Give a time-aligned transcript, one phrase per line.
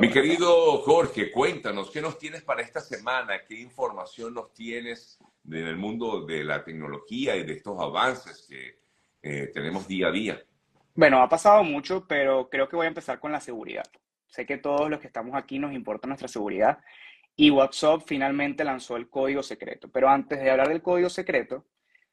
[0.00, 3.44] Mi querido Jorge, cuéntanos, ¿qué nos tienes para esta semana?
[3.46, 8.78] ¿Qué información nos tienes en el mundo de la tecnología y de estos avances que
[9.22, 10.42] eh, tenemos día a día?
[10.94, 13.84] Bueno, ha pasado mucho, pero creo que voy a empezar con la seguridad.
[14.26, 16.78] Sé que todos los que estamos aquí nos importa nuestra seguridad
[17.36, 19.90] y WhatsApp finalmente lanzó el código secreto.
[19.90, 21.66] Pero antes de hablar del código secreto,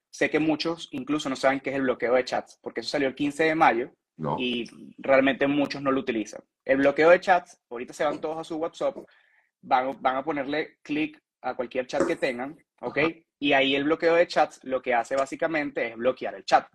[0.09, 3.07] sé que muchos incluso no saben qué es el bloqueo de chats, porque eso salió
[3.07, 3.91] el 15 de mayo
[4.37, 4.65] y
[4.97, 6.41] realmente muchos no lo utilizan.
[6.65, 8.97] El bloqueo de chats, ahorita se van todos a su WhatsApp,
[9.61, 12.99] van, van a ponerle clic a cualquier chat que tengan, ¿ok?
[13.39, 16.67] Y ahí el bloqueo de chats lo que hace básicamente es bloquear el chat.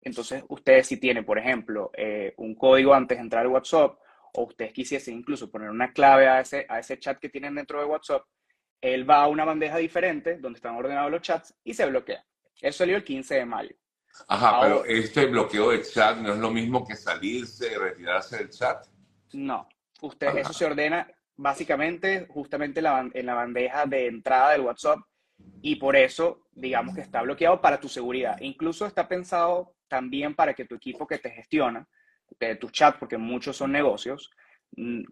[0.00, 3.98] Entonces, ustedes si tienen, por ejemplo, eh, un código antes de entrar al WhatsApp,
[4.34, 7.78] o ustedes quisiesen incluso poner una clave a ese, a ese chat que tienen dentro
[7.78, 8.24] de WhatsApp,
[8.80, 12.24] él va a una bandeja diferente donde están ordenados los chats y se bloquea.
[12.60, 13.76] Eso salió el 15 de mayo.
[14.28, 18.86] Ajá, pero este bloqueo de chat no es lo mismo que salirse retirarse del chat.
[19.32, 19.68] No,
[20.00, 24.98] usted, eso se ordena básicamente justamente en la bandeja de entrada del WhatsApp
[25.60, 28.36] y por eso, digamos que está bloqueado para tu seguridad.
[28.40, 31.86] Incluso está pensado también para que tu equipo que te gestiona,
[32.40, 34.30] de tu chat, porque muchos son negocios,
[34.76, 35.02] mm,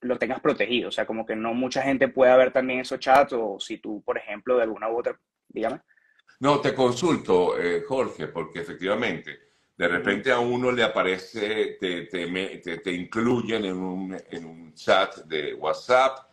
[0.00, 0.88] lo tengas protegido.
[0.88, 4.02] O sea, como que no mucha gente pueda ver también esos chats o si tú,
[4.02, 5.80] por ejemplo, de alguna u otra, dígame.
[6.40, 12.78] No, te consulto, eh, Jorge, porque efectivamente, de repente a uno le aparece, te, te,
[12.78, 16.30] te, incluyen en un, en un, chat de WhatsApp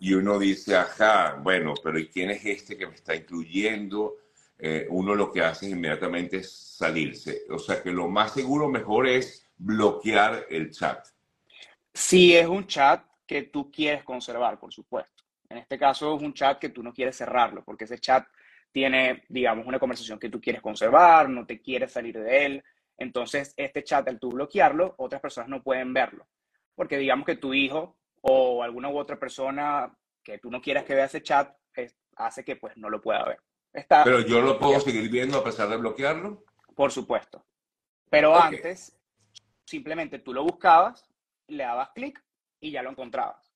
[0.00, 4.18] y uno dice, ajá, bueno, pero ¿y quién es este que me está incluyendo?
[4.56, 7.42] Eh, uno lo que hace inmediatamente es salirse.
[7.50, 11.04] O sea que lo más seguro, mejor es bloquear el chat.
[11.92, 15.24] Si es un chat que tú quieres conservar, por supuesto.
[15.48, 18.24] En este caso es un chat que tú no quieres cerrarlo, porque ese chat
[18.72, 22.64] tiene, digamos, una conversación que tú quieres conservar, no te quieres salir de él.
[22.96, 26.28] Entonces, este chat, al tú bloquearlo, otras personas no pueden verlo.
[26.74, 30.94] Porque digamos que tu hijo o alguna u otra persona que tú no quieras que
[30.94, 31.54] vea ese chat,
[32.16, 33.40] hace que pues no lo pueda ver.
[33.72, 36.44] Está Pero yo lo puedo seguir viendo a pesar de bloquearlo.
[36.74, 37.44] Por supuesto.
[38.10, 38.98] Pero antes,
[39.64, 41.08] simplemente tú lo buscabas,
[41.46, 42.22] le dabas clic
[42.60, 43.49] y ya lo encontrabas.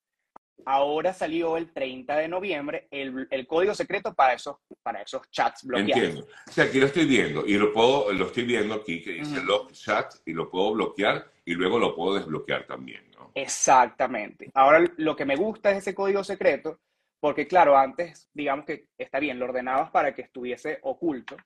[0.67, 5.65] Ahora salió el 30 de noviembre el, el, código secreto para esos, para esos chats
[5.65, 6.05] bloqueados.
[6.05, 6.29] Entiendo.
[6.49, 9.43] O sea, aquí lo estoy viendo y lo, puedo, lo estoy viendo aquí que dice
[9.43, 13.31] lock chat y lo puedo bloquear y luego lo puedo desbloquear también, ¿no?
[13.35, 14.51] Exactamente.
[14.55, 16.81] Ahora lo que me gusta es ese código secreto
[17.25, 21.39] porque, claro, antes, digamos que está bien, lo ordenabas para que estuviese oculto,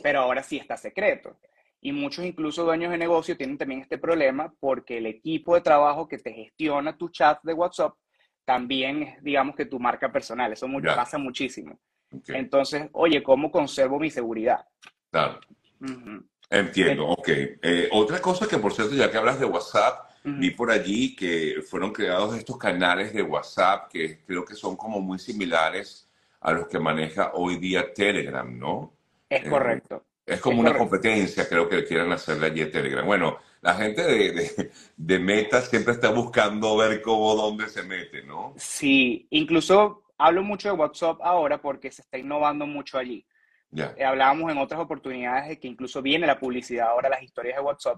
[0.00, 1.36] pero ahora sí está secreto.
[1.80, 6.06] Y muchos, incluso dueños de negocio, tienen también este problema porque el equipo de trabajo
[6.06, 7.94] que te gestiona tu chat de WhatsApp
[8.46, 10.52] también es, digamos que tu marca personal.
[10.52, 11.78] Eso pasa muchísimo.
[12.28, 14.64] Entonces, oye, ¿cómo conservo mi seguridad?
[15.10, 15.40] Claro.
[16.48, 17.28] Entiendo, ok.
[17.28, 21.62] Eh, otra cosa que, por cierto, ya que hablas de WhatsApp, vi por allí que
[21.68, 26.08] fueron creados estos canales de WhatsApp que creo que son como muy similares
[26.40, 28.92] a los que maneja hoy día Telegram, ¿no?
[29.28, 30.04] Es eh, correcto.
[30.24, 33.06] Es como una competencia, creo que quieren hacerle allí a Telegram.
[33.06, 38.54] Bueno, la gente de, de, Meta siempre está buscando ver cómo, dónde se mete, ¿no?
[38.56, 43.26] Sí, incluso hablo mucho de WhatsApp ahora porque se está innovando mucho allí.
[43.70, 43.92] Ya.
[43.96, 47.62] Eh, hablábamos en otras oportunidades de que incluso viene la publicidad ahora, las historias de
[47.62, 47.96] WhatsApp.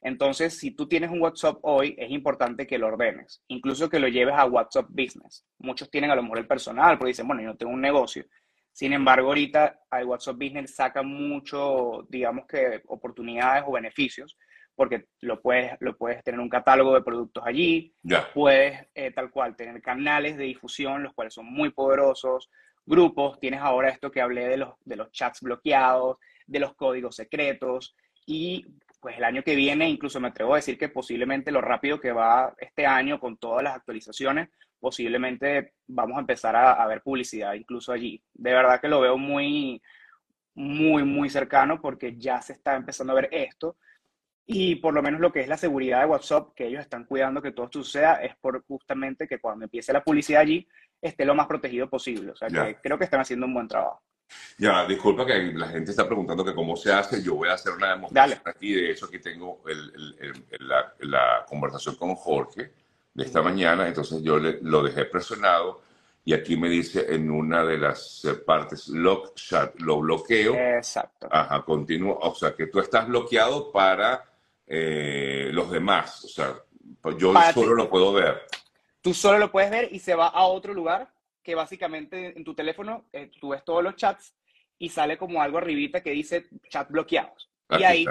[0.00, 4.06] Entonces, si tú tienes un WhatsApp hoy, es importante que lo ordenes, incluso que lo
[4.06, 5.44] lleves a WhatsApp Business.
[5.58, 8.24] Muchos tienen a lo mejor el personal, porque dicen, bueno, yo no tengo un negocio.
[8.70, 14.36] Sin embargo, ahorita al WhatsApp Business saca mucho, digamos que, oportunidades o beneficios
[14.78, 17.92] porque lo puedes, lo puedes tener un catálogo de productos allí,
[18.32, 22.48] puedes eh, tal cual tener canales de difusión, los cuales son muy poderosos,
[22.86, 27.16] grupos, tienes ahora esto que hablé de los, de los chats bloqueados, de los códigos
[27.16, 28.64] secretos, y
[29.00, 32.12] pues el año que viene, incluso me atrevo a decir que posiblemente lo rápido que
[32.12, 37.54] va este año con todas las actualizaciones, posiblemente vamos a empezar a, a ver publicidad
[37.54, 38.22] incluso allí.
[38.32, 39.82] De verdad que lo veo muy,
[40.54, 43.76] muy, muy cercano porque ya se está empezando a ver esto
[44.50, 47.42] y por lo menos lo que es la seguridad de WhatsApp, que ellos están cuidando
[47.42, 50.66] que todo esto suceda, es por justamente que cuando empiece la publicidad allí
[51.02, 52.32] esté lo más protegido posible.
[52.32, 54.00] O sea, que creo que están haciendo un buen trabajo.
[54.56, 57.22] Ya, disculpa que la gente está preguntando que cómo se hace.
[57.22, 59.04] Yo voy a hacer una demostración aquí de eso.
[59.04, 59.62] Aquí tengo
[60.60, 62.72] la, la, conversación con Jorge
[63.12, 63.86] de esta mañana.
[63.86, 65.82] Entonces yo le, lo dejé presionado
[66.24, 70.54] y aquí me dice en una de las eh, partes lock chat, lo bloqueo.
[70.54, 71.28] Exacto.
[71.30, 72.18] Ajá, continúo.
[72.22, 74.24] O sea, que tú estás bloqueado para
[74.68, 76.24] eh, los demás.
[76.24, 76.54] O sea,
[77.00, 78.42] pues yo solo lo puedo ver.
[79.00, 81.12] Tú solo lo puedes ver y se va a otro lugar
[81.42, 84.34] que básicamente en tu teléfono eh, tú ves todos los chats
[84.78, 87.50] y sale como algo arribita que dice chat bloqueados.
[87.70, 88.06] y ahí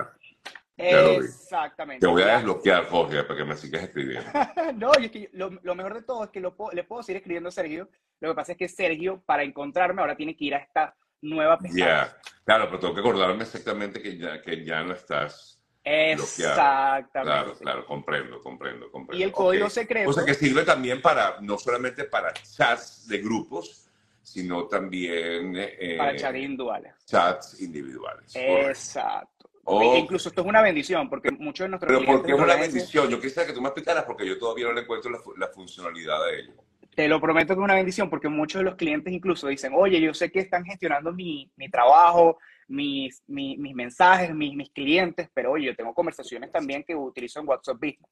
[0.78, 2.06] Exactamente.
[2.06, 4.30] Te voy a desbloquear, Jorge, para que me sigas escribiendo.
[4.76, 7.52] no, es que lo, mejor de todo es que lo, le puedo seguir escribiendo a
[7.52, 7.90] Sergio.
[8.20, 11.58] Lo que pasa es que Sergio, para encontrarme, ahora tiene que ir a esta nueva
[11.58, 11.86] pestaña.
[11.86, 15.57] Ya, claro, pero tengo que acordarme exactamente que ya, que ya no estás
[15.88, 17.22] Exactamente.
[17.22, 19.20] Claro, claro, comprendo, comprendo, comprendo.
[19.20, 20.10] Y el código secreto.
[20.10, 23.88] O sea que sirve también para, no solamente para chats de grupos,
[24.22, 25.54] sino también...
[25.56, 26.94] Eh, para chats individuales.
[27.06, 28.36] Chats individuales.
[28.36, 29.50] Exacto.
[29.70, 33.10] Incluso esto es una bendición, porque muchos de nuestros Pero ¿por qué es una bendición?
[33.10, 36.26] Yo quisiera que tú me explicaras, porque yo todavía no le encuentro la, la funcionalidad
[36.26, 36.54] de ello.
[36.98, 40.02] Te lo prometo que es una bendición, porque muchos de los clientes incluso dicen, oye,
[40.02, 45.30] yo sé que están gestionando mi, mi trabajo, mis, mis, mis mensajes, mis, mis clientes,
[45.32, 48.10] pero oye, yo tengo conversaciones también que utilizo en WhatsApp Business.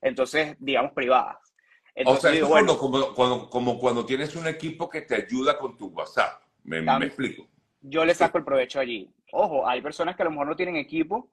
[0.00, 1.38] Entonces, digamos, privadas.
[2.06, 2.42] o sea, es
[2.78, 6.40] como, cuando, como cuando tienes un equipo que te ayuda con tu WhatsApp.
[6.62, 7.48] Me, me explico.
[7.80, 9.10] Yo le saco el provecho allí.
[9.32, 11.32] Ojo, hay personas que a lo mejor no tienen equipo.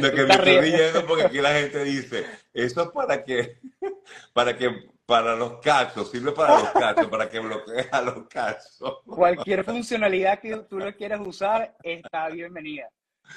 [0.00, 3.58] Lo que me estoy riendo porque aquí la gente dice, eso es para que,
[4.32, 9.02] para que para los cachos, sirve para los cachos, para que bloquees a los cachos.
[9.04, 12.88] Cualquier funcionalidad que tú lo quieras usar está bienvenida.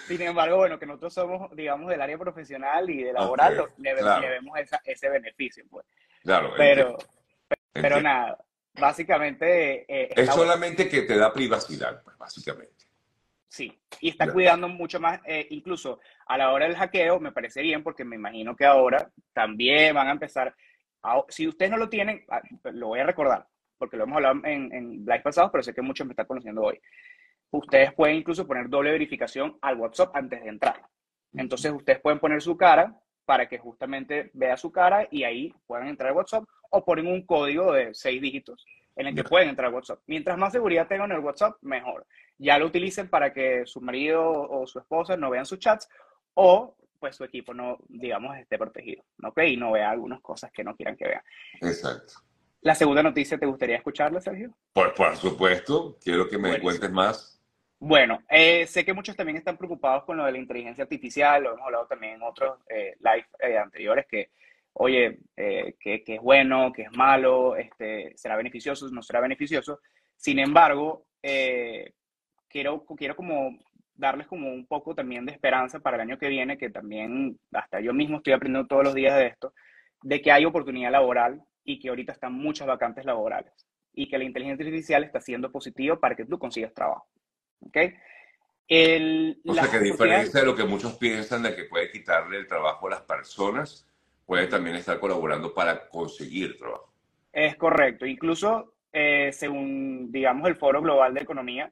[0.07, 4.59] Sin embargo, bueno, que nosotros somos, digamos, del área profesional y de laboral, le, vemos
[4.83, 5.85] ese beneficio, pues.
[6.21, 6.53] Claro.
[6.57, 6.97] Pero,
[7.71, 8.37] pero nada,
[8.73, 9.85] básicamente...
[9.87, 12.85] Eh, es solamente que te da privacidad, pues, básicamente.
[13.47, 17.61] Sí, y está cuidando mucho más, eh, incluso a la hora del hackeo, me parece
[17.61, 20.53] bien, porque me imagino que ahora también van a empezar
[21.29, 22.41] si ustedes no lo tienen, ah,
[22.71, 23.47] lo voy a recordar,
[23.77, 26.63] porque lo hemos hablado en, en live pasados, pero sé que muchos me están conociendo
[26.63, 26.79] hoy.
[27.51, 30.81] Ustedes pueden incluso poner doble verificación al WhatsApp antes de entrar.
[31.33, 35.87] Entonces, ustedes pueden poner su cara para que justamente vea su cara y ahí puedan
[35.87, 38.65] entrar al WhatsApp o ponen un código de seis dígitos
[38.95, 39.99] en el que pueden entrar al WhatsApp.
[40.07, 42.05] Mientras más seguridad tengan en el WhatsApp, mejor.
[42.37, 45.89] Ya lo utilicen para que su marido o su esposa no vean sus chats
[46.33, 49.39] o pues su equipo no, digamos, esté protegido, ¿ok?
[49.47, 51.21] Y no vea algunas cosas que no quieran que vean.
[51.61, 52.13] Exacto.
[52.61, 54.53] La segunda noticia, ¿te gustaría escucharla, Sergio?
[54.73, 57.37] Por, por supuesto, quiero que me cuentes más.
[57.79, 61.53] Bueno, eh, sé que muchos también están preocupados con lo de la inteligencia artificial, lo
[61.53, 64.31] hemos hablado también en otros eh, live eh, anteriores, que,
[64.73, 69.79] oye, que, que, es bueno, que es malo, este, será beneficioso, no será beneficioso.
[70.15, 73.59] Sin embargo, quiero, quiero como
[73.97, 77.81] darles como un poco también de esperanza para el año que viene, que también hasta
[77.81, 79.53] yo mismo estoy aprendiendo todos los días de esto,
[80.03, 83.51] de que hay oportunidad laboral y que ahorita están muchas vacantes laborales
[83.93, 87.07] y que la inteligencia artificial está siendo positivo para que tú consigas trabajo.
[87.61, 87.77] ¿Ok?
[88.67, 92.37] El, o sea, que a diferencia de lo que muchos piensan de que puede quitarle
[92.37, 93.87] el trabajo a las personas,
[94.25, 96.93] puede también estar colaborando para conseguir trabajo.
[97.31, 98.05] Es correcto.
[98.05, 101.71] Incluso, eh, según, digamos, el Foro Global de Economía,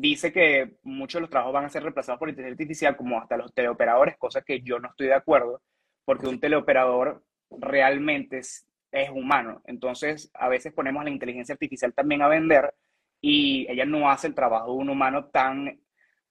[0.00, 3.36] dice que muchos de los trabajos van a ser reemplazados por inteligencia artificial, como hasta
[3.36, 5.60] los teleoperadores, cosa que yo no estoy de acuerdo,
[6.04, 8.64] porque un teleoperador realmente es,
[9.12, 9.60] humano.
[9.64, 12.74] Entonces, a veces ponemos la inteligencia artificial también a vender
[13.20, 15.80] y ella no hace el trabajo de un humano tan,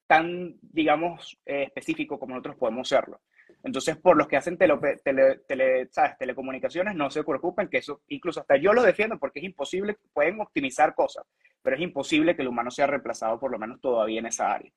[0.07, 3.19] tan digamos, eh, específico como nosotros podemos serlo.
[3.63, 6.17] Entonces, por los que hacen tele, tele, ¿sabes?
[6.17, 10.39] telecomunicaciones, no se preocupen, que eso, incluso hasta yo lo defiendo porque es imposible, pueden
[10.39, 11.25] optimizar cosas,
[11.67, 14.71] pero es imposible que el humano sea reemplazado por lo menos todavía en esa área.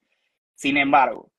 [0.57, 1.31] Sin embargo,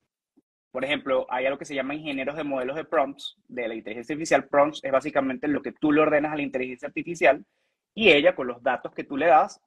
[0.71, 4.13] por ejemplo, hay algo que se llama ingenieros de modelos de prompts, de la inteligencia
[4.13, 4.47] artificial.
[4.47, 7.45] Prompts es básicamente lo que tú le ordenas a la inteligencia artificial
[7.93, 9.59] y ella, con los datos que tú le das,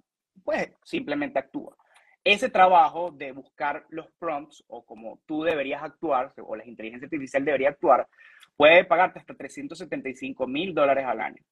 [0.43, 1.77] pues simplemente actúa.
[2.25, 7.45] Ese trabajo de buscar los prompts o como tú deberías actuar, o la inteligencia artificial
[7.45, 8.09] debería actuar,
[8.57, 11.43] puede pagarte hasta 375 mil dólares al año.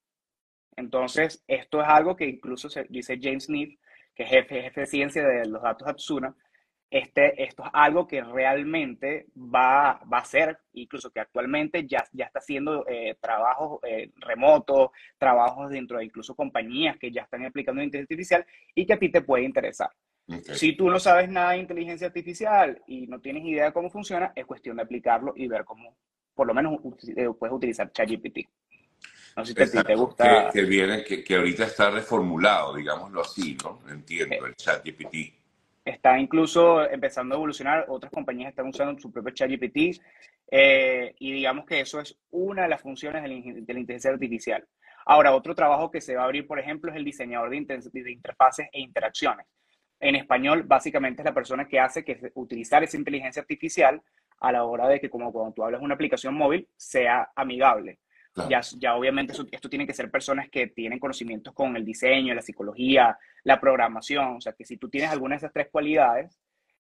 [0.75, 3.79] Entonces, esto es algo que incluso dice James Smith,
[4.15, 6.35] que es jefe, jefe de ciencia de los datos Atsuna,
[6.93, 12.27] este, esto es algo que realmente va, va a ser, incluso que actualmente ya, ya
[12.27, 17.83] está haciendo eh, trabajos eh, remotos, trabajos dentro de incluso compañías que ya están aplicando
[17.83, 19.89] inteligencia artificial y que a ti te puede interesar.
[20.53, 24.33] Si tú no sabes nada de inteligencia artificial y no tienes idea de cómo funciona,
[24.37, 25.97] es cuestión de aplicarlo y ver cómo,
[26.35, 26.79] por lo menos,
[27.17, 28.49] eh, puedes utilizar ChatGPT.
[29.37, 30.51] No sé si te, gusta.
[30.53, 33.81] Que, viene, que, que, ahorita está reformulado, digámoslo así, ¿no?
[33.91, 35.15] Entiendo, eh, el ChatGPT.
[35.85, 40.01] Está incluso empezando a evolucionar, otras compañías están usando su propio ChatGPT,
[40.51, 44.67] eh, y digamos que eso es una de las funciones de la, inteligencia artificial.
[45.07, 48.13] Ahora, otro trabajo que se va a abrir, por ejemplo, es el diseñador de, de
[48.13, 49.47] interfaces e interacciones.
[49.99, 54.03] En español, básicamente es la persona que hace que utilizar esa inteligencia artificial
[54.41, 57.99] a la hora de que, como cuando tú hablas de una aplicación móvil, sea amigable.
[58.49, 62.41] Ya, ya obviamente esto tiene que ser personas que tienen conocimientos con el diseño, la
[62.41, 64.37] psicología, la programación.
[64.37, 66.41] O sea, que si tú tienes alguna de esas tres cualidades,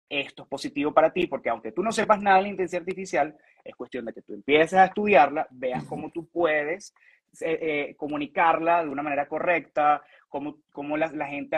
[0.09, 3.35] esto es positivo para ti, porque aunque tú no sepas nada de la inteligencia artificial,
[3.63, 6.93] es cuestión de que tú empieces a estudiarla, veas cómo tú puedes
[7.41, 11.57] eh, eh, comunicarla de una manera correcta, cómo, cómo la, la, gente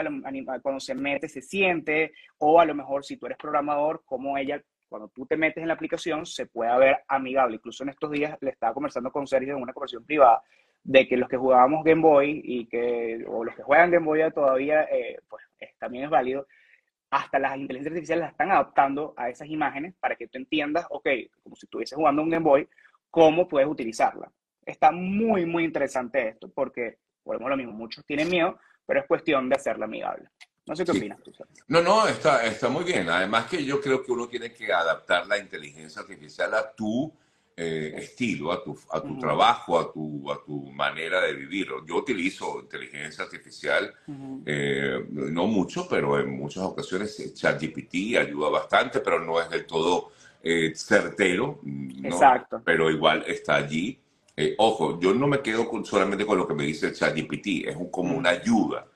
[0.62, 4.62] cuando se mete se siente, o a lo mejor si tú eres programador, cómo ella,
[4.88, 7.56] cuando tú te metes en la aplicación, se pueda ver amigable.
[7.56, 10.42] Incluso en estos días le estaba conversando con Sergio en una conversación privada
[10.82, 14.20] de que los que jugábamos Game Boy y que, o los que juegan Game Boy
[14.32, 15.44] todavía, eh, pues
[15.78, 16.46] también es válido,
[17.10, 21.08] hasta las inteligencias artificiales las están adaptando a esas imágenes para que tú entiendas, ok,
[21.42, 22.68] como si estuvieses jugando un Game Boy,
[23.10, 24.30] cómo puedes utilizarla.
[24.64, 29.48] Está muy, muy interesante esto, porque, volvemos lo mismo, muchos tienen miedo, pero es cuestión
[29.48, 30.28] de hacerla amigable.
[30.68, 31.32] No sé qué opinas tú.
[31.68, 33.08] No, no, está, está muy bien.
[33.08, 37.12] Además que yo creo que uno tiene que adaptar la inteligencia artificial a tu
[37.60, 41.66] eh, estilo, a tu, a tu trabajo, a tu, a tu manera de vivir.
[41.88, 43.92] Yo utilizo inteligencia artificial,
[44.46, 49.66] eh, no mucho, pero en muchas ocasiones eh, ChatGPT ayuda bastante, pero no es del
[49.66, 50.12] todo
[50.74, 51.60] certero.
[52.04, 52.62] Exacto.
[52.64, 53.98] Pero igual está allí.
[54.58, 58.16] ojo, yo no me quedo solamente con lo que me dice ChatGPT, es un, como
[58.16, 58.86] una ayuda.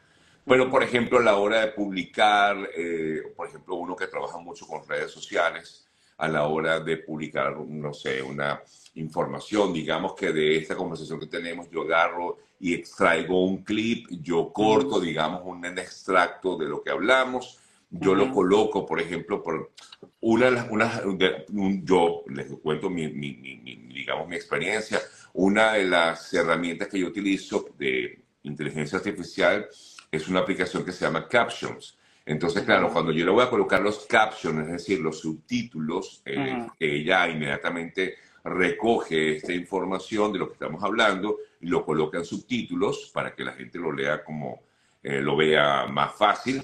[0.44, 2.56] Pero, por ejemplo, a la hora de publicar,
[3.36, 5.86] por ejemplo, uno que trabaja mucho con redes sociales,
[6.18, 8.62] a la hora de publicar, no sé, una
[8.94, 9.72] información.
[9.72, 15.00] Digamos que de esta conversación que tenemos yo agarro y extraigo un clip, yo corto,
[15.00, 17.58] digamos, un extracto de lo que hablamos,
[17.90, 19.72] yo lo coloco, por ejemplo, por
[20.20, 21.02] una de las, una,
[21.82, 23.32] yo les cuento mi, mi,
[23.92, 25.00] digamos, mi experiencia,
[25.34, 29.68] una de las herramientas que yo utilizo de inteligencia artificial
[30.12, 31.96] es una aplicación que se llama Captions.
[32.24, 36.66] Entonces, claro, cuando yo le voy a colocar los captions, es decir, los subtítulos, eh,
[36.78, 43.10] ella inmediatamente recoge esta información de lo que estamos hablando y lo coloca en subtítulos
[43.12, 44.62] para que la gente lo lea como
[45.02, 46.62] eh, lo vea más fácil.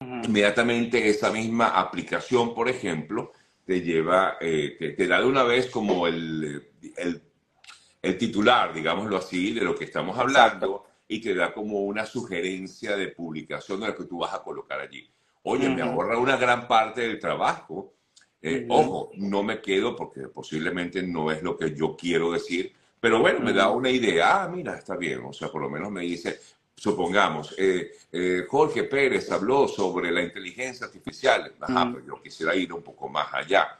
[0.00, 3.32] Inmediatamente esa misma aplicación, por ejemplo,
[3.64, 9.62] te lleva, eh, te, da de una vez como el, el, titular, digámoslo así, de
[9.62, 14.04] lo que estamos hablando y te da como una sugerencia de publicación de lo que
[14.04, 15.06] tú vas a colocar allí.
[15.42, 17.92] Oye, me ahorra una gran parte del trabajo.
[18.40, 23.20] Eh, ojo, no me quedo porque posiblemente no es lo que yo quiero decir, pero
[23.20, 24.44] bueno, me da una idea.
[24.44, 25.20] Ah, mira, está bien.
[25.22, 26.40] O sea, por lo menos me dice,
[26.74, 31.52] supongamos, eh, eh, Jorge Pérez habló sobre la inteligencia artificial.
[31.60, 33.78] Ajá, pero yo quisiera ir un poco más allá.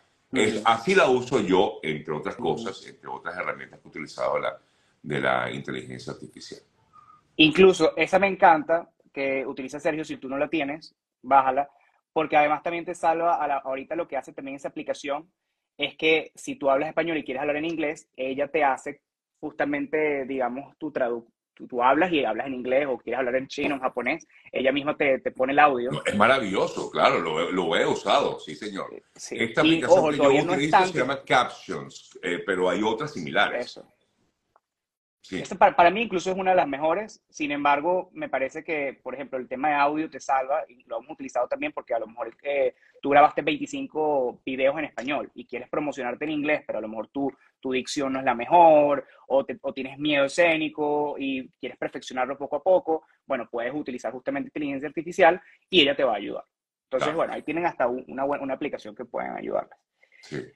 [0.66, 4.60] así la uso yo, entre otras cosas, entre otras herramientas que he utilizado la,
[5.02, 6.60] de la inteligencia artificial.
[7.36, 11.68] Incluso esa me encanta que utiliza Sergio, si tú no la tienes, bájala,
[12.12, 15.30] porque además también te salva, a la, ahorita lo que hace también esa aplicación
[15.76, 19.02] es que si tú hablas español y quieres hablar en inglés, ella te hace
[19.40, 21.32] justamente, digamos, tu traducción.
[21.54, 24.96] Tú, hablas y hablas en inglés o quieres hablar en chino, en japonés, ella misma
[24.96, 25.90] te, te pone el audio.
[26.04, 28.86] es maravilloso, claro, lo, lo, he usado, sí, señor.
[29.14, 33.66] Esta aplicación que yo utilizo se llama Captions, eh, pero hay otras similares.
[33.66, 33.86] Eso.
[35.58, 39.14] Para, para, mí incluso es una de las mejores, sin embargo, me parece que, por
[39.14, 42.06] ejemplo, el tema de audio te salva y lo hemos utilizado también porque a lo
[42.06, 46.82] mejor eh, tú grabaste 25 videos en español y quieres promocionarte en inglés, pero a
[46.82, 51.48] lo mejor tu, tu dicción no es la mejor o, o, tienes miedo escénico y
[51.58, 56.12] quieres perfeccionarlo poco a poco, bueno, puedes utilizar justamente inteligencia artificial y ella te va
[56.12, 56.44] a ayudar.
[56.90, 59.78] Entonces, bueno, ahí tienen hasta una, una aplicación que pueden ayudarles.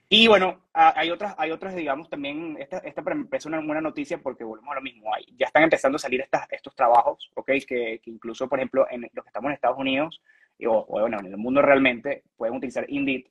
[0.09, 4.43] Y bueno, hay otras, hay otras, digamos, también, esta, esta es una buena noticia porque
[4.43, 7.51] volvemos a lo mismo, hay, ya están empezando a salir estas, estos trabajos, ¿ok?
[7.67, 10.21] Que, incluso, por ejemplo, en los que estamos en Estados Unidos,
[10.65, 13.25] o, bueno, en el mundo realmente, pueden utilizar Indeed,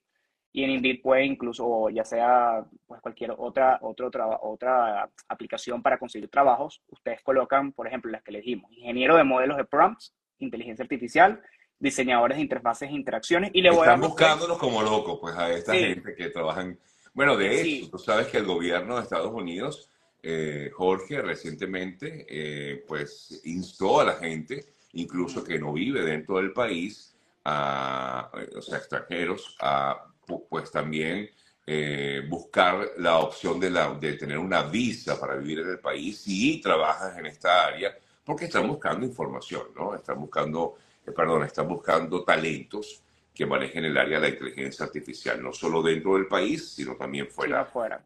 [0.53, 6.31] y en Indeed puede incluso, ya sea pues cualquier otra, otra, otra aplicación para conseguir
[6.31, 10.83] trabajos, ustedes colocan, por ejemplo, las que les dijimos, ingeniero de modelos de prompts, inteligencia
[10.83, 11.43] artificial,
[11.79, 13.51] diseñadores de interfaces e interacciones.
[13.53, 16.79] Y le voy Están buscándonos como locos, pues, a esta gente que trabajan.
[17.15, 19.91] Bueno, de hecho, tú sabes que el gobierno de Estados Unidos,
[20.23, 26.53] eh, Jorge, recientemente, eh, pues, instó a la gente, incluso que no vive dentro del
[26.53, 27.15] país,
[27.45, 30.05] a, o sea, extranjeros, a,
[30.49, 31.31] pues, también
[31.69, 36.21] eh, buscar la opción de, la, de tener una visa para vivir en el país
[36.21, 39.95] si trabajas en esta área, porque están buscando información, ¿no?
[39.95, 43.03] Están buscando eh, perdón, están buscando talentos
[43.35, 47.29] que manejen el área de la inteligencia artificial, no solo dentro del país, sino también
[47.29, 47.61] fuera.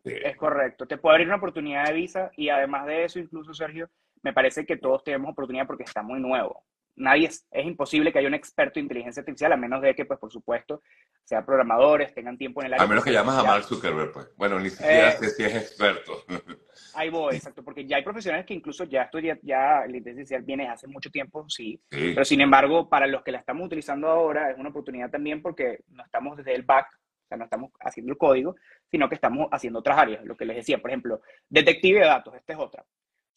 [0.05, 0.87] Es correcto.
[0.87, 3.89] Te puede abrir una oportunidad de visa y además de eso, incluso, Sergio,
[4.23, 6.65] me parece que todos tenemos oportunidad porque está muy nuevo.
[7.01, 10.05] Nadie es, es imposible que haya un experto en inteligencia artificial, a menos de que,
[10.05, 10.83] pues, por supuesto,
[11.25, 12.85] sean programadores, tengan tiempo en el área.
[12.85, 14.29] A menos que llamas a Mark Zuckerberg, pues.
[14.37, 16.25] Bueno, ni siquiera eh, sé si es experto.
[16.95, 20.43] Ahí voy, exacto, porque ya hay profesionales que incluso ya esto ya, la inteligencia artificial
[20.43, 24.51] viene hace mucho tiempo, sí, pero sin embargo, para los que la estamos utilizando ahora
[24.51, 28.13] es una oportunidad también porque no estamos desde el back, o sea, no estamos haciendo
[28.13, 28.57] el código,
[28.91, 32.35] sino que estamos haciendo otras áreas, lo que les decía, por ejemplo, detective de datos,
[32.35, 32.85] esta es otra.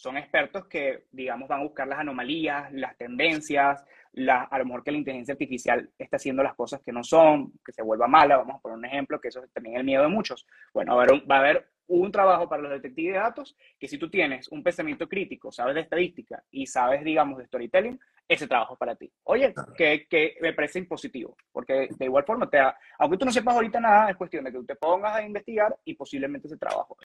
[0.04, 4.84] Son expertos que, digamos, van a buscar las anomalías, las tendencias, la, a lo mejor
[4.84, 8.36] que la inteligencia artificial está haciendo las cosas que no son, que se vuelva mala,
[8.36, 10.46] vamos a poner un ejemplo, que eso es también el miedo de muchos.
[10.74, 13.88] Bueno, va a haber, va a haber un trabajo para los detectives de datos que
[13.88, 18.48] si tú tienes un pensamiento crítico, sabes de estadística y sabes, digamos, de storytelling, ese
[18.48, 19.10] trabajo es para ti.
[19.24, 22.60] Oye, que, que me parece impositivo, porque de igual forma, te
[23.00, 25.74] aunque tú no sepas ahorita nada, es cuestión de que tú te pongas a investigar
[25.86, 26.94] y posiblemente ese trabajo